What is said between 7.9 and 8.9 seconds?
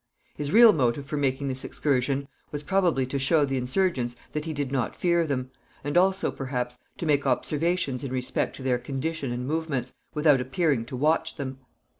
in respect to their